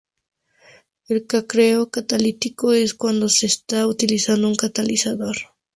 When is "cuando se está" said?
2.95-3.85